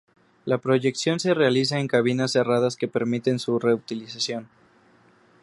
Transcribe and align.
La 0.45 0.57
proyección 0.57 1.19
se 1.19 1.35
realiza 1.35 1.77
en 1.77 1.87
cabinas 1.87 2.31
cerradas 2.31 2.75
que 2.75 2.87
permiten 2.87 3.37
su 3.37 3.59
reutilización. 3.59 4.49